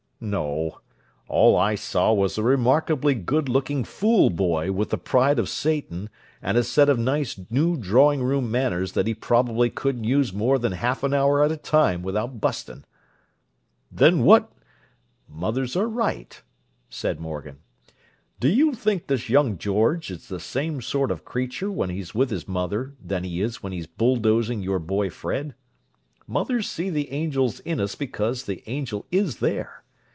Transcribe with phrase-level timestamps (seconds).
[0.23, 0.81] "No.
[1.27, 6.11] All I saw was a remarkably good looking fool boy with the pride of Satan
[6.43, 10.59] and a set of nice new drawing room manners that he probably couldn't use more
[10.59, 12.83] than half an hour at a time without busting."
[13.91, 14.51] "Then what—"
[15.27, 16.39] "Mothers are right,"
[16.87, 17.57] said Morgan.
[18.39, 22.29] "Do you think this young George is the same sort of creature when he's with
[22.29, 25.55] his mother that he is when he's bulldozing your boy Fred?
[26.27, 29.79] Mothers see the angel in us because the angel is there.